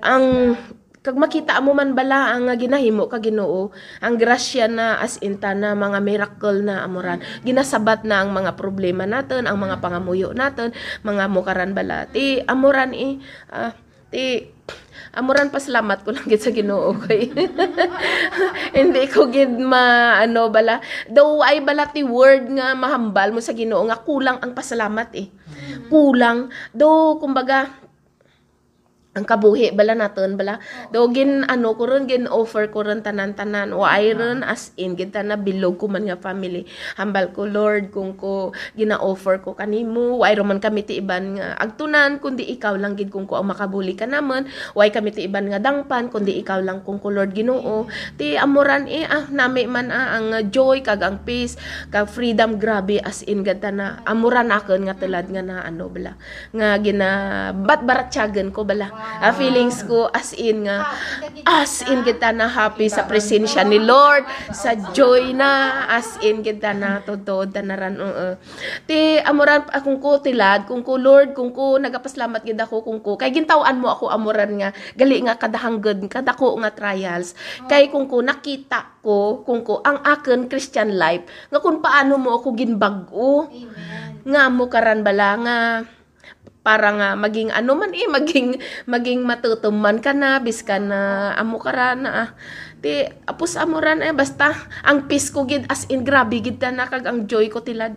ang 0.00 0.56
kag 1.06 1.14
makita 1.14 1.62
mo 1.62 1.70
man 1.70 1.94
bala 1.94 2.34
ang 2.34 2.50
ginahimo 2.58 3.06
ka 3.06 3.22
Ginoo 3.22 3.70
ang 4.02 4.18
grasya 4.18 4.66
na 4.66 4.98
as 4.98 5.22
in 5.22 5.38
na 5.38 5.78
mga 5.78 6.02
miracle 6.02 6.66
na 6.66 6.82
amuran 6.82 7.22
ginasabat 7.46 8.02
na 8.02 8.26
ang 8.26 8.34
mga 8.34 8.58
problema 8.58 9.06
natin 9.06 9.46
ang 9.46 9.54
mga 9.54 9.78
pangamuyo 9.78 10.34
natin 10.34 10.74
mga 11.06 11.30
mukaran 11.30 11.78
bala. 11.78 12.10
Ti 12.10 12.42
amuran 12.50 12.90
eh 12.90 13.22
ah, 13.54 13.70
ti 14.10 14.50
amuran 15.14 15.54
pasalamat 15.54 16.02
ko 16.02 16.10
lang 16.10 16.26
gid 16.26 16.42
sa 16.42 16.50
Ginoo 16.50 16.98
kay 17.06 17.30
hindi 18.82 19.06
ko 19.06 19.30
gid 19.30 19.54
ma 19.62 20.18
ano 20.18 20.50
bala. 20.50 20.82
Though 21.06 21.38
ay 21.46 21.62
bala 21.62 21.86
ti 21.86 22.02
word 22.02 22.50
nga 22.50 22.74
mahambal 22.74 23.30
mo 23.30 23.38
sa 23.38 23.54
Ginoo 23.54 23.86
nga 23.86 24.02
kulang 24.02 24.42
ang 24.42 24.58
pasalamat 24.58 25.14
eh. 25.14 25.30
Kulang. 25.86 26.50
Do 26.74 27.22
kumbaga 27.22 27.85
ang 29.16 29.24
kabuhi 29.24 29.72
bala 29.72 29.96
naton 29.96 30.36
bala. 30.36 30.60
Do 30.92 31.08
gin 31.08 31.48
ano 31.48 31.72
ko 31.72 31.88
ron 31.88 32.04
gin 32.04 32.28
offer 32.28 32.68
ko 32.68 32.84
ron 32.84 33.00
tanan 33.00 33.32
tanan 33.32 33.72
o 33.72 33.80
iron 33.88 34.44
as 34.44 34.76
in 34.76 34.92
gid 34.92 35.16
na 35.16 35.40
bilog 35.40 35.80
ko 35.80 35.88
man 35.88 36.04
nga 36.04 36.20
family. 36.20 36.68
Hambal 37.00 37.32
ko 37.32 37.48
lord 37.48 37.88
kung 37.96 38.12
ko 38.20 38.52
gina 38.76 39.00
offer 39.00 39.40
ko 39.40 39.56
kanimo 39.56 40.20
why 40.20 40.36
man 40.36 40.60
kami 40.60 40.84
ti 40.84 41.00
iban 41.00 41.40
nga 41.40 41.56
agtunan 41.56 42.20
kundi 42.20 42.44
ikaw 42.44 42.76
lang 42.76 42.92
gid 43.00 43.08
kung 43.08 43.24
ko 43.24 43.40
ang 43.40 43.48
makabuli 43.48 43.96
ka 43.96 44.04
naman 44.04 44.44
why 44.76 44.92
kami 44.92 45.16
ti 45.16 45.24
iban 45.24 45.48
nga 45.48 45.64
dangpan 45.64 46.12
kundi 46.12 46.36
ikaw 46.36 46.60
lang 46.60 46.84
kung 46.84 47.00
ko 47.00 47.08
lord 47.08 47.32
ginoo. 47.32 47.88
Ti 48.20 48.36
amoran 48.36 48.84
eh 48.84 49.08
ah 49.08 49.32
nami 49.32 49.64
man 49.64 49.88
ah, 49.88 50.20
ang 50.20 50.52
joy 50.52 50.84
kag 50.84 51.00
ang 51.00 51.24
peace 51.24 51.56
kag 51.88 52.12
freedom 52.12 52.60
grabe 52.60 53.00
as 53.00 53.24
in 53.24 53.40
gid 53.40 53.64
na 53.72 54.04
amuran 54.04 54.52
akon 54.52 54.84
nga 54.84 54.94
tulad 54.94 55.24
nga 55.32 55.40
na 55.40 55.64
ano 55.64 55.88
bala 55.88 56.20
nga 56.52 56.76
gina 56.84 57.08
bat 57.56 57.80
baratyagan 57.80 58.52
ko 58.52 58.68
bala 58.68 59.05
Ah, 59.16 59.32
feelings 59.32 59.80
ko 59.86 60.10
as 60.12 60.36
in 60.36 60.66
nga 60.66 60.92
as 61.46 61.80
in 61.86 62.04
kita 62.04 62.34
na 62.36 62.50
happy 62.50 62.90
sa 62.90 63.06
presensya 63.08 63.64
ni 63.64 63.80
Lord 63.80 64.26
sa 64.52 64.76
joy 64.92 65.32
na 65.32 65.84
as 65.88 66.18
in 66.20 66.44
kita 66.44 66.76
na 66.76 67.00
totoo 67.00 67.48
tanaran 67.48 67.96
oo. 67.96 68.28
Ti 68.84 69.22
amuran 69.24 69.64
akong 69.72 70.02
ko 70.02 70.20
tilad 70.20 70.68
kung 70.68 70.84
ko 70.84 71.00
Lord 71.00 71.32
kung 71.32 71.54
ko 71.54 71.80
nagapaslamat 71.80 72.44
gid 72.44 72.60
ako 72.60 72.84
kung 72.84 73.00
ko. 73.00 73.16
Kay 73.16 73.32
gintawan 73.32 73.78
mo 73.80 73.88
ako 73.88 74.12
amuran 74.12 74.58
nga 74.60 74.70
gali 74.98 75.22
nga 75.24 75.38
kadahangged 75.38 76.10
kadako 76.12 76.58
nga 76.60 76.74
trials. 76.74 77.32
Kay 77.70 77.88
kung 77.88 78.10
ko 78.10 78.20
nakita 78.20 79.00
ko 79.00 79.46
kung 79.46 79.64
ko 79.64 79.80
ang 79.80 80.02
akin 80.02 80.50
Christian 80.50 80.92
life 80.98 81.24
nga 81.48 81.62
kung 81.62 81.80
paano 81.80 82.20
mo 82.20 82.36
ako 82.36 82.52
ginbag-o. 82.52 83.48
Amen. 83.48 84.26
nga 84.26 84.50
mo 84.50 84.66
karan 84.66 85.06
bala 85.06 85.30
nga 85.38 85.58
para 86.66 86.90
nga 86.90 87.14
maging 87.14 87.54
ano 87.54 87.78
man 87.78 87.94
eh 87.94 88.10
maging 88.18 88.58
maging 88.90 89.22
matutuman 89.22 90.02
ka 90.02 90.10
na 90.10 90.42
biska 90.42 90.82
na 90.82 91.30
amo 91.38 91.62
ka 91.62 91.94
na 91.94 92.10
ah. 92.10 92.28
ti 92.82 93.06
apos 93.22 93.54
amo 93.54 93.78
eh 93.78 94.10
basta 94.10 94.50
ang 94.82 95.06
peace 95.06 95.30
ko 95.30 95.46
gid 95.46 95.62
as 95.70 95.86
in 95.86 96.02
grabe 96.02 96.42
gid 96.42 96.58
na 96.58 96.90
kag 96.90 97.06
ang 97.06 97.30
joy 97.30 97.46
ko 97.46 97.62
tilad 97.62 97.94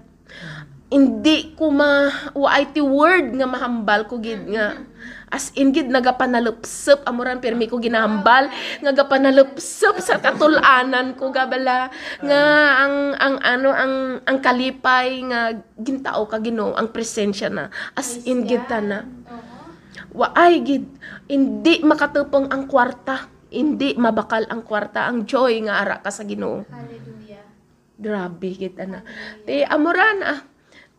hindi 0.93 1.57
ko 1.57 1.73
ma 1.73 2.13
ti 2.69 2.81
word 2.81 3.33
nga 3.33 3.49
mahambal 3.49 4.05
ko 4.05 4.21
gid 4.21 4.45
nga 4.53 4.77
as 5.29 5.53
in 5.53 5.69
gid 5.69 5.89
nagapanalupsop 5.89 7.05
amuran 7.05 7.37
permi 7.37 7.69
ko 7.69 7.77
ginahambal 7.77 8.49
nga 8.81 8.91
gapanalupsop 8.91 10.01
sa 10.01 10.17
katulanan 10.17 11.13
ko 11.13 11.29
gabala. 11.29 11.93
Nga 12.21 12.43
ang 12.81 12.95
ang 13.17 13.35
ano 13.45 13.69
ang 13.69 13.93
ang 14.25 14.37
kalipay 14.41 15.21
nga 15.29 15.53
gintao 15.77 16.25
ka 16.25 16.41
Ginoo 16.41 16.73
ang 16.73 16.89
presensya 16.89 17.47
na. 17.47 17.69
As 17.93 18.25
in 18.25 18.49
gid 18.49 18.65
ta 18.65 18.81
na. 18.81 19.05
Waay 20.09 20.65
gid 20.65 20.85
hindi 21.29 21.85
makatupong 21.85 22.49
ang 22.49 22.65
kwarta. 22.65 23.29
Hindi 23.49 23.93
mabakal 23.97 24.49
ang 24.49 24.65
kwarta. 24.65 25.05
Ang 25.05 25.29
joy 25.29 25.61
nga 25.65 25.81
ara 25.85 26.01
ka 26.01 26.09
sa 26.09 26.25
Ginoo. 26.25 26.65
Hallelujah. 26.69 27.45
Grabe 27.97 28.49
kita 28.57 28.89
na. 28.89 29.05
Ti 29.45 29.65
amuran 29.65 30.25
ah. 30.25 30.48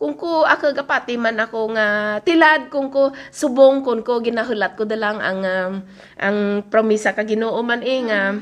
Kung 0.01 0.17
ko 0.17 0.49
ako 0.49 0.73
gapati 0.73 1.21
man 1.21 1.37
ako 1.37 1.77
nga 1.77 2.17
tilad 2.25 2.73
kung 2.73 2.89
ko 2.89 3.13
subong 3.29 3.85
kun 3.85 4.01
ko 4.01 4.25
ginahulat 4.25 4.73
ko 4.73 4.89
dalang 4.89 5.21
ang 5.21 5.41
um, 5.45 5.75
ang 6.17 6.65
promisa 6.73 7.13
ka 7.13 7.21
Ginoo 7.21 7.61
man 7.61 7.85
eh 7.85 8.01
nga 8.09 8.33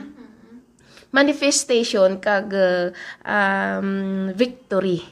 manifestation 1.10 2.22
kag 2.22 2.52
um, 3.26 4.30
victory. 4.38 5.02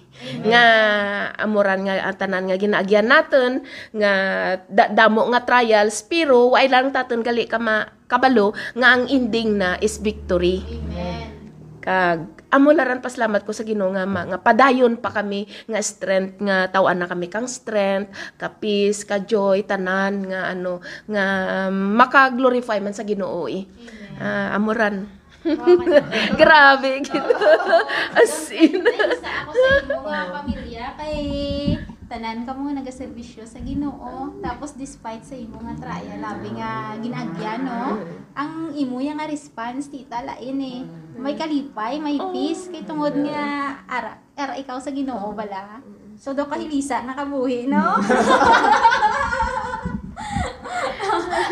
Nga 0.47 0.65
amuran 1.35 1.83
nga 1.83 2.15
tanan 2.15 2.47
nga 2.47 2.57
ginaagyan 2.57 3.11
natin 3.11 3.67
nga 3.91 4.13
da- 4.71 4.93
damo 4.95 5.27
nga 5.35 5.43
trials 5.43 6.07
pero 6.07 6.55
way 6.55 6.71
lang 6.71 6.95
taton 6.95 7.27
gali 7.27 7.51
ka 7.51 7.59
ma- 7.59 7.91
kabalo 8.07 8.55
nga 8.77 8.95
ang 8.95 9.11
ending 9.11 9.59
na 9.59 9.83
is 9.83 9.99
victory. 9.99 10.63
Amen. 10.63 11.26
Kag 11.87 12.43
amo 12.51 12.75
laran 12.75 12.99
paslamat 12.99 13.47
ko 13.47 13.55
sa 13.55 13.63
Ginoo 13.63 13.95
nga 13.95 14.03
ma, 14.03 14.27
nga 14.27 14.43
padayon 14.43 14.99
pa 14.99 15.15
kami 15.15 15.47
nga 15.71 15.79
strength 15.79 16.43
nga 16.43 16.67
tawan 16.67 16.99
na 16.99 17.07
kami 17.07 17.31
kang 17.31 17.47
strength 17.47 18.11
ka 18.35 18.51
peace 18.59 19.07
ka 19.07 19.23
joy 19.23 19.63
tanan 19.63 20.27
nga 20.27 20.51
ano 20.51 20.83
nga 21.07 21.25
um, 21.71 21.95
maka-glorify 21.95 22.83
man 22.83 22.91
sa 22.91 23.07
Ginoo 23.07 23.47
eh. 23.47 23.71
Ah, 24.17 24.57
amoran. 24.57 25.07
Grabe 26.41 26.91
gito. 27.07 27.37
As 28.17 28.51
in. 28.51 28.83
sa 29.23 29.47
ako 29.47 29.51
sa 29.55 29.69
imo 29.85 29.97
nga 30.03 30.23
pamilya 30.35 30.87
kay 30.99 31.21
tanan 32.17 32.49
ka 32.49 32.57
mo 32.57 32.73
nagaserbisyo 32.73 33.45
sa 33.45 33.61
Ginoo. 33.61 34.41
Tapos 34.41 34.73
despite 34.73 35.21
sa 35.21 35.37
imo 35.37 35.61
nga 35.61 35.77
trial 35.77 36.17
labi 36.17 36.57
nga 36.57 36.97
ginaagyan 36.97 37.61
no? 37.61 38.01
Ang 38.33 38.73
imo 38.73 39.05
nga 39.05 39.29
response 39.29 39.93
tita 39.93 40.25
lain 40.25 40.57
eh. 40.65 40.81
May 41.21 41.37
kalipay 41.37 42.01
may 42.01 42.17
peace. 42.33 42.73
Kay 42.73 42.89
tungod 42.89 43.13
nga 43.21 43.77
ara 43.85 44.17
ara 44.33 44.57
ikaw 44.57 44.81
sa 44.81 44.97
Ginoo 44.97 45.37
bala. 45.37 45.85
So 46.17 46.33
do 46.33 46.49
kahilisa 46.49 47.05
nakabuhi 47.05 47.69
no? 47.69 47.85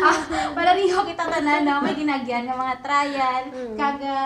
Ah, 0.05 0.21
palariho 0.53 1.01
kita 1.07 1.25
tanan 1.29 1.61
no? 1.65 1.81
May 1.81 1.93
ginagyan 1.93 2.49
nga 2.49 2.57
mga 2.57 2.75
trial. 2.81 3.43
Kaga 3.77 4.17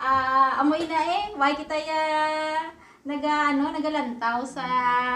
ah, 0.00 0.60
amoy 0.64 0.88
na 0.88 1.00
eh. 1.00 1.24
Why 1.36 1.52
kita 1.52 1.76
ya 1.76 2.02
naga 3.08 3.56
ano 3.56 3.72
nagalantaw 3.72 4.44
sa 4.44 4.64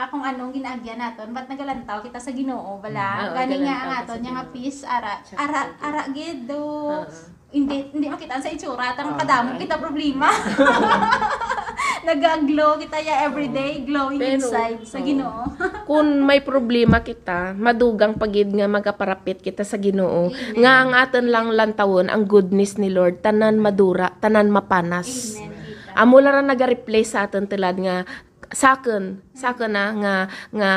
kung 0.08 0.24
anong 0.24 0.56
ginaagyan 0.56 0.96
naton. 0.96 1.28
Ba't 1.36 1.44
nagalantaw 1.44 2.00
kita 2.00 2.16
sa 2.16 2.32
Ginoo? 2.32 2.80
Bala 2.80 3.28
Oo, 3.28 3.36
gani 3.36 3.68
nga 3.68 3.76
ang 3.84 3.92
aton 4.00 4.24
nga 4.24 4.48
peace 4.48 4.80
ara 4.80 5.20
ara 5.36 5.76
ara 5.76 6.08
gid 6.08 6.48
do 6.48 6.56
Oo. 6.56 7.04
hindi 7.52 7.92
hindi 7.92 8.08
makita 8.08 8.40
sa 8.40 8.48
itsura 8.48 8.96
tang 8.96 9.12
kadamo 9.12 9.60
kita 9.60 9.76
problema. 9.76 10.32
Nagaglow 12.08 12.80
kita 12.80 12.98
ya 12.98 13.28
everyday 13.28 13.84
glowing 13.84 14.18
Pero, 14.18 14.40
inside 14.40 14.88
sa 14.88 14.96
oo. 14.96 15.04
Ginoo. 15.04 15.42
Kung 15.92 16.24
may 16.24 16.40
problema 16.40 17.04
kita, 17.04 17.52
madugang 17.54 18.16
pagid 18.16 18.56
nga 18.56 18.66
magaparapit 18.72 19.44
kita 19.44 19.68
sa 19.68 19.76
Ginoo. 19.76 20.32
Nga 20.32 20.72
ang 20.80 20.96
aton 20.96 21.28
lang 21.28 21.52
lantawon 21.52 22.08
ang 22.08 22.24
goodness 22.24 22.80
ni 22.80 22.88
Lord 22.88 23.20
tanan 23.20 23.60
madura, 23.60 24.16
tanan 24.16 24.48
mapanas. 24.48 25.36
amen. 25.36 25.61
Amo 25.96 26.20
la 26.20 26.34
ra 26.34 26.42
naga-replace 26.42 27.14
sa 27.14 27.28
aton 27.28 27.44
tilad 27.48 27.76
nga 27.80 28.04
saken 28.52 29.24
saken 29.32 29.72
na 29.72 29.84
nga 29.96 30.14
nga 30.52 30.70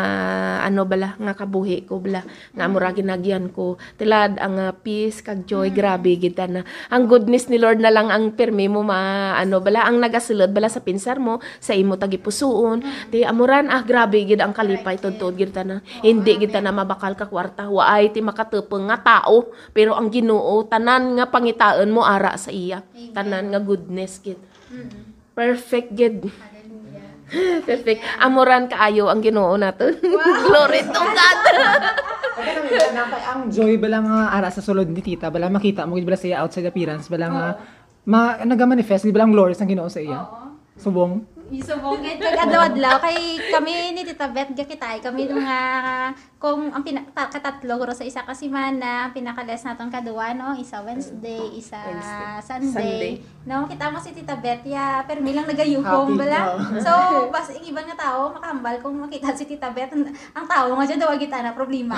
ano 0.64 0.88
bala 0.88 1.20
nga 1.20 1.36
kabuhi 1.36 1.84
ko 1.84 2.00
bala. 2.00 2.24
Nga 2.56 2.64
amo 2.64 2.78
ra 2.80 2.96
ginagyan 2.96 3.52
ko. 3.52 3.76
Tilad 4.00 4.40
ang 4.40 4.56
ah, 4.58 4.72
peace 4.72 5.20
kag 5.20 5.44
joy 5.44 5.70
grabe 5.76 6.16
gid 6.16 6.40
na 6.48 6.64
ang 6.88 7.06
goodness 7.12 7.52
ni 7.52 7.60
Lord 7.60 7.84
na 7.84 7.92
lang 7.92 8.10
ang 8.10 8.34
permi 8.34 8.72
mo 8.72 8.82
ma 8.82 9.36
ano 9.36 9.60
bala 9.60 9.84
ang 9.84 10.00
nagasulod 10.00 10.56
bala 10.56 10.72
sa 10.72 10.80
pinsar 10.82 11.20
mo 11.20 11.44
sa 11.60 11.76
imo 11.76 12.00
tagipusuon 12.00 13.12
ti 13.12 13.28
amuran 13.28 13.68
ah 13.68 13.84
grabe 13.84 14.24
gid 14.24 14.40
ang 14.40 14.56
kalipay 14.56 14.96
tudtod 14.96 15.36
gid 15.36 15.52
na. 15.68 15.84
Hindi 16.00 16.48
gid 16.48 16.56
na 16.56 16.72
mabakal 16.72 17.14
ka 17.20 17.28
kwarta. 17.28 17.68
Waay 17.68 18.16
ti 18.16 18.24
makatupeng 18.24 18.88
nga 18.88 18.98
tao 19.04 19.52
pero 19.76 19.94
ang 20.00 20.08
Ginoo 20.16 20.64
tanan 20.64 21.20
nga 21.20 21.28
pangitaon 21.28 21.92
mo 21.92 22.08
ara 22.08 22.40
sa 22.40 22.56
iya. 22.56 22.80
Tanan 23.12 23.52
nga 23.52 23.60
goodness 23.60 24.24
gid 24.24 24.40
perfect 25.34 25.90
gid 25.94 26.18
Hallelujah. 26.26 27.04
Perfect. 27.66 28.06
Amoran 28.22 28.70
kaayo 28.70 29.10
ang 29.10 29.18
Ginoo 29.18 29.58
naton. 29.58 29.98
Glory 30.46 30.86
to 30.86 31.02
God. 31.02 31.40
ang 33.26 33.50
joy 33.50 33.82
bala 33.82 33.98
nga 34.06 34.20
ara 34.30 34.54
sa 34.54 34.62
sulod 34.62 34.86
ni 34.86 35.02
tita 35.02 35.34
bala 35.34 35.50
makita 35.50 35.90
mo 35.90 35.98
gid 35.98 36.06
bala 36.06 36.20
siya 36.20 36.46
outside 36.46 36.70
appearance 36.70 37.10
bala 37.10 37.28
nga 37.32 37.48
ma 38.06 38.38
naga-manifest 38.46 39.10
gid 39.10 39.16
bala 39.16 39.26
ang 39.26 39.34
glories 39.34 39.58
ng 39.58 39.70
Ginoo 39.74 39.90
sa 39.90 40.00
iya. 40.04 40.22
Subong. 40.76 41.24
Isubong 41.54 42.02
it 42.02 42.18
kag 42.18 42.50
adlaw-adlaw 42.50 42.98
kay 43.06 43.38
kami 43.54 43.94
ni 43.94 44.02
Tita 44.02 44.26
Beth 44.34 44.50
gakitay 44.58 44.98
kami 44.98 45.30
nga 45.30 45.62
kung 46.42 46.74
ang 46.74 46.82
pina, 46.82 47.06
ta- 47.14 47.30
katatlo 47.30 47.78
guro 47.78 47.94
sa 47.94 48.02
isa 48.02 48.26
ka 48.26 48.34
semana 48.34 49.06
ang 49.06 49.14
pinaka-less 49.14 49.62
naton 49.62 49.94
kaduwa 49.94 50.34
no 50.34 50.58
isa 50.58 50.82
Wednesday 50.82 51.54
isa 51.54 51.78
Wednesday. 51.86 52.42
Sunday. 52.42 52.74
Sunday. 52.74 53.14
no 53.46 53.70
kita 53.70 53.94
mo 53.94 54.02
si 54.02 54.18
Tita 54.18 54.34
Beth 54.42 54.66
ya 54.66 55.06
pero 55.06 55.22
milang 55.22 55.46
nagayuhom 55.46 56.18
bala 56.18 56.58
so 56.82 56.92
bas 57.30 57.54
ang 57.54 57.62
ibang 57.62 57.86
nga 57.94 57.98
tao 58.10 58.34
makahambal 58.34 58.76
kung 58.82 58.98
makita 59.06 59.30
si 59.38 59.46
Tita 59.46 59.70
Beth 59.70 59.94
ang, 60.34 60.50
tao 60.50 60.74
nga 60.74 60.86
dyan 60.90 61.02
daw 61.02 61.14
kita 61.14 61.46
na 61.46 61.54
problema 61.54 61.94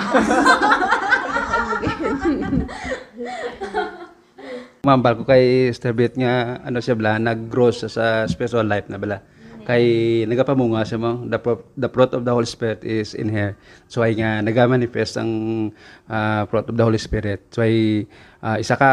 Mambal 4.86 5.18
ko 5.18 5.22
kay 5.26 5.68
Sister 5.72 5.92
Beth 5.96 6.14
nga 6.16 6.62
ano 6.62 6.78
siya 6.78 6.94
bala 6.96 7.18
nag-grow 7.18 7.72
siya 7.74 7.88
sa 7.90 8.06
spiritual 8.30 8.64
life 8.64 8.86
na 8.88 8.96
bala. 8.96 9.20
Kay 9.68 9.84
nagapamunga 10.24 10.80
siya 10.80 10.96
mo 10.96 11.28
the, 11.28 11.36
the 11.76 11.92
fruit 11.92 12.08
of 12.16 12.24
the 12.24 12.32
Holy 12.32 12.48
Spirit 12.48 12.80
is 12.88 13.12
in 13.12 13.28
her. 13.36 13.52
So 13.84 14.00
ay 14.00 14.16
nga 14.16 14.40
nagamanifest 14.40 15.20
ang 15.20 15.30
ah, 16.08 16.48
fruit 16.48 16.64
of 16.72 16.72
the 16.72 16.84
Holy 16.88 16.96
Spirit. 16.96 17.52
So 17.52 17.60
ay 17.60 18.08
ah, 18.40 18.56
isa 18.56 18.80
ka 18.80 18.90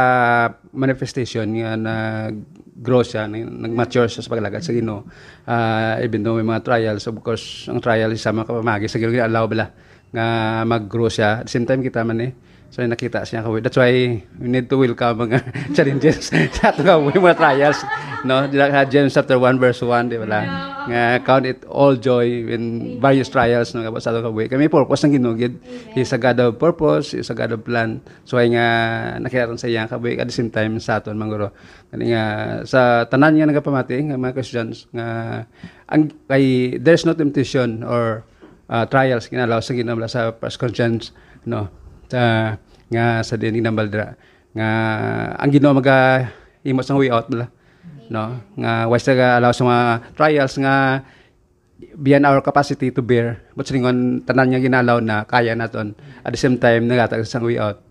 manifestation 0.76 1.48
nga 1.56 1.80
nag-grow 1.80 3.08
siya, 3.08 3.24
nag- 3.24 3.72
nag-mature 3.72 4.12
siya 4.12 4.20
sa 4.20 4.28
paglagad 4.28 4.68
sa 4.68 4.76
Ginoo. 4.76 5.08
Ah, 5.48 5.96
even 6.04 6.28
though 6.28 6.36
may 6.36 6.44
mga 6.44 6.68
trials, 6.68 7.08
of 7.08 7.16
course, 7.24 7.72
ang 7.72 7.80
trial 7.80 8.12
is 8.12 8.20
sama 8.20 8.44
kapamagi 8.44 8.92
sa 8.92 9.00
Ginoo 9.00 9.16
allow 9.16 9.48
bala 9.48 9.72
nga 10.12 10.26
mag-grow 10.68 11.08
siya. 11.08 11.40
At 11.40 11.48
the 11.48 11.56
same 11.56 11.64
time 11.64 11.88
kita 11.88 12.04
man 12.04 12.20
eh 12.20 12.36
So 12.74 12.84
nakita 12.84 13.24
siya 13.24 13.46
kaway. 13.46 13.64
That's 13.64 13.80
why 13.80 14.20
we 14.20 14.48
need 14.52 14.68
to 14.68 14.76
welcome 14.76 15.30
mga 15.30 15.40
challenges 15.78 16.28
sa 16.60 16.74
ato 16.74 16.84
kaway 16.84 17.16
mga 17.16 17.38
trials. 17.40 17.80
No, 18.26 18.50
James 18.90 19.14
chapter 19.14 19.38
1 19.38 19.62
verse 19.62 19.80
1 19.80 20.12
di 20.12 20.18
ba? 20.18 20.42
Nga 20.86 21.02
count 21.24 21.46
it 21.46 21.62
all 21.70 21.94
joy 21.96 22.26
in 22.26 22.98
various 23.00 23.30
trials 23.32 23.72
no 23.72 23.86
sa 24.02 24.12
ato 24.12 24.26
kaway. 24.28 24.52
Kami 24.52 24.68
purpose 24.68 25.08
ng 25.08 25.22
ginugid. 25.22 25.56
He's 25.96 26.12
a 26.12 26.20
God 26.20 26.42
of 26.42 26.60
purpose, 26.60 27.16
he's 27.16 27.32
a 27.32 27.38
God 27.38 27.56
of 27.56 27.64
plan. 27.64 28.04
So 28.28 28.42
ay 28.42 28.52
nga 28.52 28.68
nakita 29.24 29.56
sa 29.56 29.72
iyang 29.72 29.88
kaway 29.88 30.20
at 30.20 30.28
the 30.28 30.36
same 30.36 30.52
time 30.52 30.76
sa 30.84 31.00
aton 31.00 31.16
manguro. 31.16 31.56
Kani 31.94 32.12
nga 32.12 32.24
sa 32.68 33.08
tanan 33.08 33.40
nga 33.40 33.48
nagapamati 33.48 34.12
nga 34.12 34.20
mga 34.20 34.36
Christians 34.36 34.90
nga 34.92 35.48
ang 35.88 36.12
kay 36.28 36.76
there's 36.82 37.06
no 37.06 37.16
temptation 37.16 37.86
or 37.86 38.26
uh, 38.68 38.84
trials 38.90 39.30
kinalaw 39.30 39.62
sa 39.62 39.78
Ginoo 39.78 39.96
sa 40.10 40.34
first 40.36 40.58
Corinthians 40.58 41.14
no 41.46 41.85
sa 42.10 42.56
nga 42.90 43.06
sa 43.26 43.36
dining 43.36 43.66
ng 43.66 43.76
baldra 43.76 44.14
nga 44.56 44.70
ang 45.36 45.50
Ginoo 45.52 45.76
maga 45.76 46.30
himo 46.64 46.82
sa 46.86 46.96
way 46.96 47.12
out 47.12 47.28
bala 47.28 47.52
no? 48.10 48.42
Nga 48.58 48.72
wise 48.90 49.12
nga 49.14 49.30
allow 49.38 49.52
sa 49.54 49.64
mga 49.66 49.84
trials 50.14 50.56
nga 50.62 51.02
beyond 51.96 52.24
our 52.24 52.40
capacity 52.40 52.92
to 52.92 53.04
bear 53.04 53.44
but 53.58 53.68
singon 53.68 54.24
tanan 54.24 54.54
nga 54.54 54.62
ginalaw 54.62 54.98
na 55.02 55.26
kaya 55.28 55.58
naton. 55.58 55.98
At 56.24 56.34
the 56.34 56.40
same 56.40 56.58
time 56.62 56.88
nagatag 56.88 57.26
sa 57.26 57.42
way 57.42 57.60
out 57.60 57.82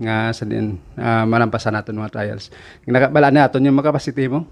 nga 0.00 0.32
sa 0.32 0.46
din 0.48 0.80
uh, 0.96 1.24
malampasan 1.26 1.76
naton 1.76 1.98
mga 1.98 2.14
trials. 2.14 2.52
Nakabala 2.86 3.32
naton 3.32 3.66
yung 3.66 3.78
capacity 3.80 4.26
mo 4.28 4.46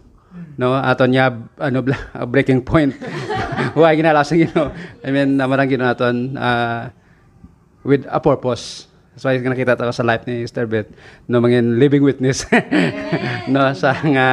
no? 0.58 0.76
Aton 0.76 1.12
nya 1.14 1.32
ano 1.58 1.78
bla 1.82 1.96
breaking 2.32 2.62
point. 2.64 2.94
Wa 3.78 3.94
ginalaw 3.94 4.22
sa 4.22 4.38
Ginoo? 4.38 4.72
I 5.02 5.08
mean 5.10 5.36
namarang 5.38 5.70
Ginoo 5.70 5.88
naton 5.88 6.36
uh, 6.38 6.90
with 7.84 8.04
a 8.08 8.20
purpose. 8.20 8.87
That's 9.18 9.26
why 9.26 9.34
nakita 9.34 9.74
tayo 9.74 9.90
sa 9.90 10.06
life 10.06 10.22
ni 10.30 10.46
Sister 10.46 10.70
Beth 10.70 10.86
no 11.26 11.42
mangin 11.42 11.74
living 11.74 12.06
witness. 12.06 12.46
no 13.50 13.66
sa 13.74 13.98
nga 13.98 14.28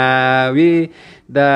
we 0.53 0.93
the 1.25 1.49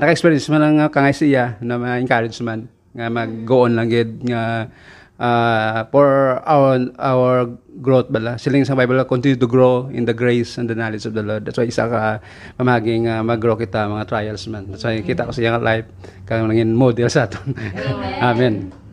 naka-experience 0.00 0.48
man 0.48 0.64
ang 0.64 0.88
kangay 0.88 1.12
siya 1.12 1.60
na 1.60 1.76
ma 1.76 2.00
encourage 2.00 2.40
man 2.40 2.72
nga 2.96 3.12
mag-go 3.12 3.68
on 3.68 3.76
lang 3.76 3.92
gid 3.92 4.16
nga 4.24 4.72
uh, 5.20 5.84
for 5.92 6.40
our 6.40 6.88
our 6.96 7.52
growth 7.84 8.08
bala. 8.08 8.40
Siling 8.40 8.64
sa 8.64 8.72
Bible 8.72 9.04
continue 9.04 9.36
to 9.36 9.44
grow 9.44 9.92
in 9.92 10.08
the 10.08 10.16
grace 10.16 10.56
and 10.56 10.64
the 10.64 10.72
knowledge 10.72 11.04
of 11.04 11.12
the 11.12 11.20
Lord. 11.20 11.44
That's 11.44 11.60
why 11.60 11.68
isa 11.68 11.84
ka 11.84 12.24
pamaging 12.56 13.12
uh, 13.12 13.20
mag-grow 13.20 13.60
kita 13.60 13.92
mga 13.92 14.08
trials 14.08 14.48
man. 14.48 14.72
That's 14.72 14.88
why 14.88 15.04
kita 15.04 15.28
ko 15.28 15.36
sa 15.36 15.44
iyang 15.44 15.60
life 15.60 15.84
kang 16.24 16.48
nangin 16.48 16.72
model 16.72 17.12
sa 17.12 17.28
aton. 17.28 17.52
Amen 18.24 18.83